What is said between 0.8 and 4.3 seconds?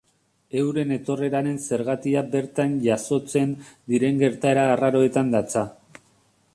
etorreraren zergatia bertan jazotzen diren